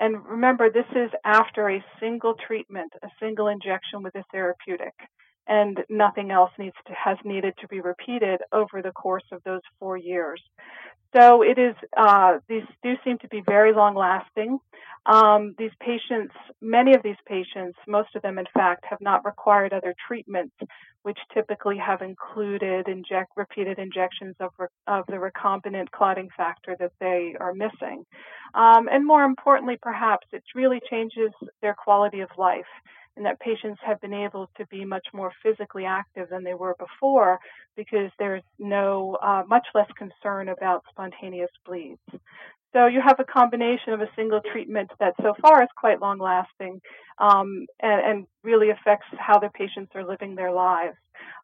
And 0.00 0.24
remember, 0.24 0.70
this 0.70 0.86
is 0.94 1.10
after 1.24 1.70
a 1.70 1.84
single 2.00 2.34
treatment, 2.46 2.92
a 3.02 3.08
single 3.20 3.48
injection 3.48 4.02
with 4.02 4.14
a 4.14 4.22
therapeutic, 4.30 4.94
and 5.48 5.78
nothing 5.88 6.30
else 6.30 6.50
needs 6.58 6.76
to, 6.86 6.92
has 6.92 7.16
needed 7.24 7.54
to 7.60 7.68
be 7.68 7.80
repeated 7.80 8.40
over 8.52 8.82
the 8.82 8.92
course 8.92 9.24
of 9.32 9.42
those 9.44 9.62
four 9.78 9.96
years. 9.96 10.40
So 11.16 11.42
it 11.42 11.58
is, 11.58 11.74
uh, 11.96 12.38
these 12.48 12.64
do 12.82 12.94
seem 13.02 13.16
to 13.18 13.28
be 13.28 13.42
very 13.46 13.72
long 13.72 13.94
lasting. 13.94 14.58
Um, 15.06 15.54
these 15.56 15.70
patients, 15.80 16.34
many 16.60 16.94
of 16.94 17.02
these 17.02 17.16
patients, 17.26 17.78
most 17.86 18.14
of 18.14 18.20
them 18.20 18.38
in 18.38 18.44
fact, 18.52 18.84
have 18.90 19.00
not 19.00 19.24
required 19.24 19.72
other 19.72 19.94
treatments, 20.06 20.54
which 21.04 21.18
typically 21.32 21.78
have 21.78 22.02
included 22.02 22.88
inject, 22.88 23.30
repeated 23.36 23.78
injections 23.78 24.36
of, 24.38 24.50
re, 24.58 24.66
of 24.86 25.06
the 25.06 25.14
recombinant 25.14 25.90
clotting 25.92 26.28
factor 26.36 26.76
that 26.78 26.92
they 27.00 27.34
are 27.40 27.54
missing. 27.54 28.04
Um, 28.54 28.88
and 28.92 29.06
more 29.06 29.24
importantly, 29.24 29.78
perhaps, 29.80 30.26
it 30.32 30.42
really 30.54 30.80
changes 30.90 31.30
their 31.62 31.74
quality 31.74 32.20
of 32.20 32.28
life 32.36 32.66
and 33.18 33.26
that 33.26 33.40
patients 33.40 33.80
have 33.84 34.00
been 34.00 34.14
able 34.14 34.48
to 34.56 34.64
be 34.66 34.84
much 34.84 35.06
more 35.12 35.32
physically 35.42 35.84
active 35.84 36.28
than 36.30 36.44
they 36.44 36.54
were 36.54 36.76
before 36.78 37.40
because 37.76 38.10
there's 38.18 38.44
no 38.60 39.18
uh, 39.20 39.42
much 39.48 39.66
less 39.74 39.88
concern 39.98 40.48
about 40.48 40.84
spontaneous 40.88 41.50
bleeds. 41.66 41.98
So 42.72 42.86
you 42.86 43.00
have 43.04 43.18
a 43.18 43.24
combination 43.24 43.92
of 43.92 44.00
a 44.00 44.10
single 44.14 44.40
treatment 44.52 44.90
that 45.00 45.14
so 45.20 45.34
far 45.42 45.62
is 45.62 45.68
quite 45.76 46.00
long 46.00 46.18
lasting 46.18 46.80
um, 47.18 47.66
and, 47.80 48.00
and 48.06 48.26
really 48.44 48.70
affects 48.70 49.06
how 49.18 49.40
the 49.40 49.48
patients 49.52 49.90
are 49.96 50.06
living 50.06 50.36
their 50.36 50.52
lives. 50.52 50.96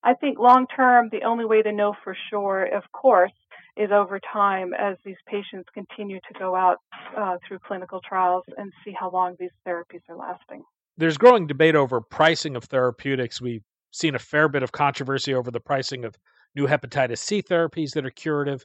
I 0.05 0.15
think 0.15 0.39
long 0.39 0.67
term, 0.69 1.09
the 1.11 1.25
only 1.25 1.45
way 1.45 1.63
to 1.63 1.73
know 1.73 1.95
for 2.05 2.17
sure, 2.31 2.67
of 2.67 2.85
course, 2.93 3.33
is 3.77 3.91
over 3.91 4.21
time 4.33 4.75
as 4.75 4.97
these 5.05 5.17
patients 5.27 5.69
continue 5.75 6.21
to 6.21 6.39
go 6.39 6.55
out 6.55 6.77
uh, 7.17 7.39
through 7.49 7.59
clinical 7.67 8.01
trials 8.09 8.45
and 8.57 8.73
see 8.85 8.93
how 8.93 9.11
long 9.11 9.35
these 9.41 9.51
therapies 9.67 10.03
are 10.09 10.17
lasting 10.17 10.63
there's 10.97 11.19
growing 11.19 11.47
debate 11.47 11.75
over 11.75 12.01
pricing 12.01 12.57
of 12.57 12.65
therapeutics. 12.65 13.41
We've 13.41 13.65
seen 13.93 14.15
a 14.15 14.19
fair 14.19 14.49
bit 14.49 14.63
of 14.63 14.73
controversy 14.73 15.35
over 15.35 15.51
the 15.51 15.61
pricing 15.61 16.05
of 16.05 16.17
new 16.55 16.67
hepatitis 16.67 17.19
C 17.19 17.43
therapies 17.43 17.93
that 17.93 18.07
are 18.07 18.11
curative. 18.11 18.65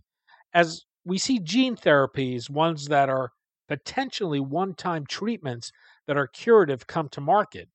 As 0.54 0.84
we 1.06 1.18
see 1.18 1.40
gene 1.40 1.76
therapies, 1.76 2.50
ones 2.50 2.88
that 2.88 3.10
are 3.10 3.32
potentially 3.68 4.40
one 4.40 4.74
time 4.74 5.06
treatments 5.08 5.72
that 6.08 6.18
are 6.18 6.28
curative, 6.28 6.88
come 6.88 7.08
to 7.10 7.22
market. 7.22 7.70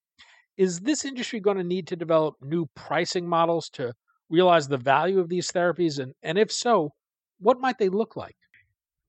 Is 0.56 0.80
this 0.80 1.04
industry 1.04 1.40
going 1.40 1.56
to 1.56 1.64
need 1.64 1.86
to 1.88 1.96
develop 1.96 2.34
new 2.40 2.66
pricing 2.76 3.28
models 3.28 3.68
to 3.70 3.92
realize 4.28 4.68
the 4.68 4.76
value 4.76 5.18
of 5.18 5.28
these 5.28 5.50
therapies? 5.50 5.98
And, 5.98 6.14
and 6.22 6.38
if 6.38 6.52
so, 6.52 6.90
what 7.38 7.60
might 7.60 7.78
they 7.78 7.88
look 7.88 8.16
like? 8.16 8.36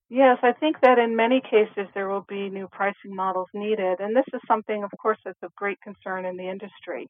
Yes, 0.10 0.38
I 0.44 0.52
think 0.54 0.78
that 0.82 1.00
in 1.00 1.16
many 1.16 1.42
cases 1.42 1.88
there 1.94 2.08
will 2.10 2.26
be 2.30 2.50
new 2.50 2.68
pricing 2.72 3.16
models 3.16 3.48
needed, 3.54 4.00
and 4.00 4.16
this 4.16 4.26
is 4.34 4.42
something, 4.48 4.84
of 4.84 4.92
course, 5.02 5.18
that's 5.26 5.42
of 5.42 5.54
great 5.56 5.82
concern 5.82 6.26
in 6.26 6.38
the 6.38 6.48
industry. 6.48 7.08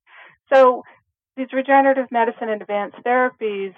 So, 0.51 0.83
these 1.35 1.51
regenerative 1.51 2.07
medicine 2.11 2.47
and 2.49 2.61
advanced 2.61 2.97
therapies 3.05 3.73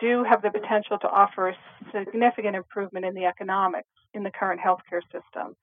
do 0.00 0.24
have 0.24 0.40
the 0.42 0.50
potential 0.50 0.98
to 1.00 1.08
offer 1.08 1.50
a 1.50 1.56
significant 1.92 2.56
improvement 2.56 3.04
in 3.04 3.14
the 3.14 3.26
economics 3.26 3.88
in 4.14 4.22
the 4.22 4.30
current 4.30 4.60
healthcare 4.60 5.02
system. 5.12 5.54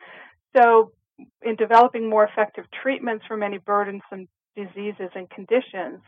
So, 0.56 0.92
in 1.44 1.56
developing 1.56 2.10
more 2.10 2.26
effective 2.26 2.66
treatments 2.84 3.26
for 3.28 3.38
many 3.38 3.58
burdensome 3.58 4.28
diseases 4.56 5.10
and 5.16 5.30
conditions, 5.32 6.02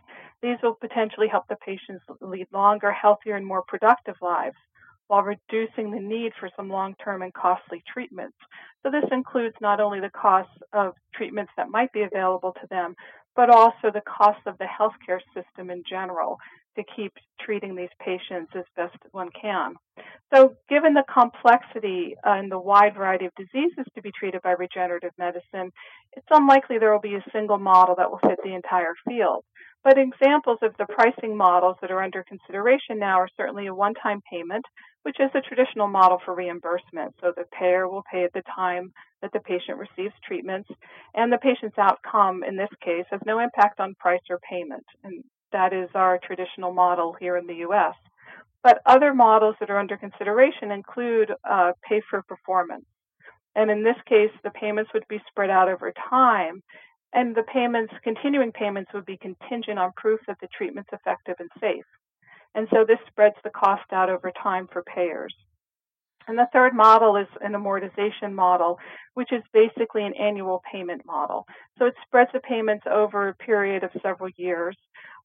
these 0.44 0.58
will 0.62 0.76
potentially 0.76 1.28
help 1.28 1.46
the 1.50 1.58
patients 1.66 2.04
lead 2.22 2.48
longer, 2.54 2.92
healthier, 2.92 3.36
and 3.36 3.46
more 3.48 3.64
productive 3.68 4.16
lives 4.22 4.56
while 5.08 5.24
reducing 5.24 5.92
the 5.92 6.00
need 6.00 6.34
for 6.40 6.50
some 6.56 6.70
long-term 6.70 7.22
and 7.22 7.34
costly 7.34 7.84
treatments. 7.92 8.38
So 8.84 8.92
this 8.92 9.10
includes 9.12 9.56
not 9.62 9.80
only 9.80 10.00
the 10.00 10.10
cost 10.10 10.50
of 10.74 10.94
treatments 11.14 11.52
that 11.58 11.70
might 11.70 11.92
be 11.94 12.04
available 12.04 12.54
to 12.62 12.68
them, 12.70 12.96
but 13.36 13.50
also 13.50 13.92
the 13.94 14.02
cost 14.02 14.40
of 14.46 14.58
the 14.58 14.66
healthcare 14.66 15.20
system 15.34 15.70
in 15.70 15.84
general 15.88 16.38
to 16.76 16.84
keep 16.96 17.14
treating 17.40 17.76
these 17.76 17.90
patients 18.04 18.52
as 18.56 18.64
best 18.76 18.98
one 19.12 19.30
can. 19.40 19.74
So, 20.34 20.56
given 20.70 20.94
the 20.94 21.04
complexity 21.12 22.16
uh, 22.26 22.32
and 22.32 22.52
the 22.52 22.60
wide 22.60 22.96
variety 22.96 23.26
of 23.26 23.32
diseases 23.36 23.86
to 23.96 24.02
be 24.02 24.12
treated 24.18 24.42
by 24.42 24.52
regenerative 24.52 25.12
medicine, 25.18 25.72
it's 26.14 26.28
unlikely 26.30 26.78
there 26.78 26.92
will 26.92 27.00
be 27.00 27.16
a 27.16 27.32
single 27.32 27.58
model 27.58 27.96
that 27.98 28.10
will 28.10 28.20
fit 28.20 28.40
the 28.44 28.54
entire 28.54 28.94
field. 29.08 29.44
But 29.84 29.98
examples 29.98 30.60
of 30.62 30.76
the 30.78 30.86
pricing 30.86 31.38
models 31.38 31.78
that 31.82 31.92
are 31.92 32.04
under 32.04 32.24
consideration 32.24 33.00
now 33.00 33.20
are 33.20 33.30
certainly 33.38 33.68
a 33.68 33.76
one 33.76 33.94
time 33.94 34.22
payment 34.30 34.66
which 35.08 35.22
is 35.22 35.32
a 35.36 35.40
traditional 35.40 35.88
model 35.88 36.20
for 36.26 36.36
reimbursement. 36.36 37.16
So 37.22 37.32
the 37.34 37.46
payer 37.58 37.88
will 37.88 38.04
pay 38.12 38.26
at 38.26 38.34
the 38.34 38.44
time 38.54 38.92
that 39.22 39.32
the 39.32 39.40
patient 39.40 39.78
receives 39.78 40.14
treatments, 40.22 40.70
and 41.16 41.32
the 41.32 41.38
patient's 41.38 41.78
outcome 41.78 42.44
in 42.44 42.58
this 42.58 42.70
case 42.84 43.06
has 43.10 43.22
no 43.26 43.40
impact 43.40 43.80
on 43.80 43.96
price 43.96 44.20
or 44.30 44.38
payment. 44.40 44.84
And 45.06 45.24
that 45.54 45.72
is 45.72 45.88
our 45.96 46.20
traditional 46.22 46.74
model 46.74 47.16
here 47.18 47.38
in 47.38 47.48
the 47.48 47.56
U.S. 47.68 47.96
But 48.64 48.82
other 48.86 49.14
models 49.14 49.56
that 49.62 49.70
are 49.70 49.80
under 49.80 49.96
consideration 49.96 50.72
include 50.72 51.32
uh, 51.50 51.72
pay 51.88 52.02
for 52.10 52.22
performance. 52.24 52.84
And 53.56 53.72
in 53.72 53.86
this 53.86 53.96
case, 54.10 54.32
the 54.44 54.50
payments 54.50 54.92
would 54.94 55.08
be 55.08 55.22
spread 55.30 55.50
out 55.50 55.70
over 55.70 55.94
time, 56.10 56.62
and 57.14 57.34
the 57.34 57.44
payments, 57.44 57.94
continuing 58.04 58.52
payments, 58.52 58.92
would 58.94 59.06
be 59.06 59.16
contingent 59.16 59.80
on 59.80 59.94
proof 59.96 60.20
that 60.28 60.36
the 60.42 60.50
treatment's 60.50 60.90
effective 60.92 61.38
and 61.40 61.50
safe. 61.62 61.86
And 62.58 62.68
so 62.74 62.84
this 62.84 62.98
spreads 63.08 63.36
the 63.44 63.52
cost 63.52 63.94
out 63.94 64.10
over 64.10 64.32
time 64.32 64.68
for 64.74 64.82
payers. 64.82 65.34
And 66.28 66.38
the 66.38 66.48
third 66.52 66.74
model 66.74 67.16
is 67.16 67.28
an 67.40 67.54
amortization 67.54 68.34
model, 68.34 68.80
which 69.14 69.32
is 69.32 69.44
basically 69.54 70.04
an 70.04 70.16
annual 70.16 70.62
payment 70.70 71.04
model. 71.06 71.46
So 71.78 71.86
it 71.86 71.94
spreads 72.06 72.32
the 72.34 72.40
payments 72.40 72.86
over 72.92 73.30
a 73.30 73.36
period 73.36 73.84
of 73.84 73.92
several 74.02 74.30
years 74.38 74.76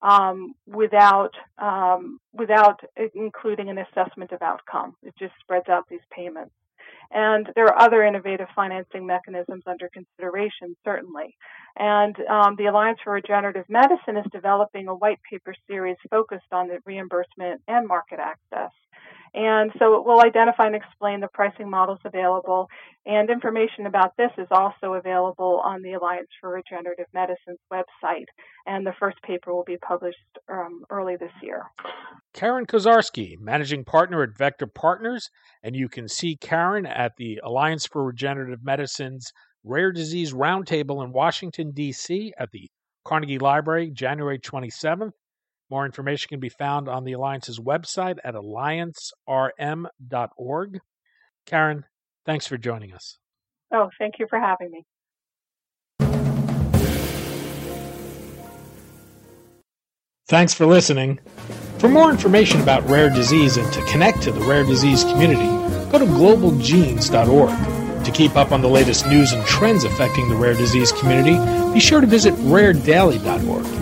um, 0.02 0.54
without 0.66 1.32
um, 1.58 2.20
without 2.34 2.80
including 3.14 3.70
an 3.70 3.78
assessment 3.78 4.30
of 4.32 4.42
outcome. 4.42 4.94
It 5.02 5.14
just 5.18 5.32
spreads 5.40 5.68
out 5.70 5.88
these 5.88 6.06
payments. 6.14 6.52
And 7.10 7.48
there 7.54 7.66
are 7.66 7.80
other 7.80 8.02
innovative 8.02 8.48
financing 8.54 9.06
mechanisms 9.06 9.64
under 9.66 9.88
consideration, 9.92 10.76
certainly. 10.84 11.36
And 11.76 12.16
um, 12.28 12.56
the 12.56 12.66
Alliance 12.66 12.98
for 13.04 13.12
Regenerative 13.12 13.66
Medicine 13.68 14.16
is 14.16 14.26
developing 14.32 14.88
a 14.88 14.94
white 14.94 15.20
paper 15.30 15.54
series 15.66 15.96
focused 16.10 16.52
on 16.52 16.68
the 16.68 16.78
reimbursement 16.84 17.60
and 17.68 17.86
market 17.86 18.18
access. 18.18 18.72
And 19.34 19.70
so 19.78 19.94
it 19.94 20.04
will 20.04 20.20
identify 20.20 20.66
and 20.66 20.76
explain 20.76 21.20
the 21.20 21.28
pricing 21.32 21.70
models 21.70 22.00
available. 22.04 22.68
And 23.06 23.30
information 23.30 23.86
about 23.86 24.12
this 24.18 24.30
is 24.36 24.46
also 24.50 24.94
available 24.94 25.62
on 25.64 25.82
the 25.82 25.94
Alliance 25.94 26.28
for 26.40 26.50
Regenerative 26.50 27.06
Medicine's 27.14 27.58
website. 27.72 28.26
And 28.66 28.86
the 28.86 28.92
first 29.00 29.16
paper 29.22 29.54
will 29.54 29.64
be 29.64 29.78
published 29.78 30.18
um, 30.50 30.84
early 30.90 31.16
this 31.16 31.32
year. 31.42 31.62
Karen 32.34 32.66
Kozarsky, 32.66 33.38
managing 33.40 33.84
partner 33.84 34.22
at 34.22 34.36
Vector 34.36 34.66
Partners. 34.66 35.30
And 35.62 35.74
you 35.74 35.88
can 35.88 36.08
see 36.08 36.36
Karen 36.36 36.84
at 36.84 37.12
the 37.16 37.40
Alliance 37.42 37.86
for 37.86 38.04
Regenerative 38.04 38.62
Medicine's 38.62 39.32
Rare 39.64 39.92
Disease 39.92 40.32
Roundtable 40.34 41.02
in 41.04 41.12
Washington, 41.12 41.70
D.C. 41.72 42.34
at 42.38 42.50
the 42.50 42.68
Carnegie 43.04 43.38
Library, 43.38 43.90
January 43.90 44.38
27th. 44.38 45.12
More 45.72 45.86
information 45.86 46.28
can 46.28 46.38
be 46.38 46.50
found 46.50 46.86
on 46.86 47.02
the 47.04 47.14
Alliance's 47.14 47.58
website 47.58 48.18
at 48.22 48.34
alliancerm.org. 48.34 50.80
Karen, 51.46 51.84
thanks 52.26 52.46
for 52.46 52.58
joining 52.58 52.92
us. 52.92 53.16
Oh, 53.72 53.88
thank 53.98 54.18
you 54.18 54.26
for 54.28 54.38
having 54.38 54.70
me. 54.70 54.84
Thanks 60.28 60.52
for 60.52 60.66
listening. 60.66 61.20
For 61.78 61.88
more 61.88 62.10
information 62.10 62.60
about 62.60 62.86
rare 62.86 63.08
disease 63.08 63.56
and 63.56 63.72
to 63.72 63.82
connect 63.86 64.20
to 64.24 64.30
the 64.30 64.42
rare 64.42 64.64
disease 64.64 65.04
community, 65.04 65.46
go 65.90 65.98
to 65.98 66.04
globalgenes.org. 66.04 68.04
To 68.04 68.10
keep 68.10 68.36
up 68.36 68.52
on 68.52 68.60
the 68.60 68.68
latest 68.68 69.06
news 69.06 69.32
and 69.32 69.42
trends 69.46 69.84
affecting 69.84 70.28
the 70.28 70.36
rare 70.36 70.52
disease 70.52 70.92
community, 70.92 71.38
be 71.72 71.80
sure 71.80 72.02
to 72.02 72.06
visit 72.06 72.34
raredaily.org. 72.34 73.81